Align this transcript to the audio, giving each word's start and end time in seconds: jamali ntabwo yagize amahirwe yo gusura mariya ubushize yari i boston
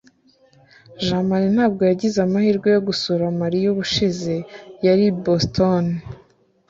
jamali 1.05 1.47
ntabwo 1.55 1.81
yagize 1.89 2.17
amahirwe 2.27 2.67
yo 2.75 2.81
gusura 2.87 3.23
mariya 3.41 3.67
ubushize 3.73 4.35
yari 4.85 5.03
i 5.11 5.15
boston 5.23 5.83